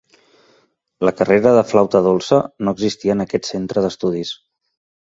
La 1.07 1.13
carrera 1.19 1.53
de 1.57 1.63
flauta 1.73 2.03
dolça 2.09 2.41
no 2.65 2.77
existia 2.77 3.19
en 3.19 3.25
aquest 3.29 3.53
centre 3.53 3.87
d'estudis. 3.89 4.35